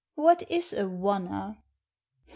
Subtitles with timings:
[0.15, 1.57] What is a oner